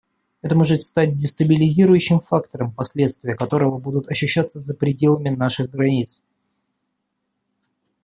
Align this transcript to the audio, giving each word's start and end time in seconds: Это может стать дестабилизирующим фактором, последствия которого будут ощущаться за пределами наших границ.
Это 0.41 0.55
может 0.55 0.81
стать 0.81 1.13
дестабилизирующим 1.13 2.21
фактором, 2.21 2.73
последствия 2.73 3.35
которого 3.35 3.77
будут 3.77 4.09
ощущаться 4.09 4.57
за 4.57 4.73
пределами 4.73 5.29
наших 5.29 5.69
границ. 5.69 6.25